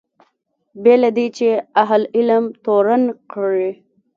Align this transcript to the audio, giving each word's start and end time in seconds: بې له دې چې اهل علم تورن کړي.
بې 0.83 0.93
له 1.01 1.09
دې 1.17 1.27
چې 1.37 1.49
اهل 1.81 2.03
علم 2.15 2.43
تورن 2.63 3.03
کړي. 3.31 3.71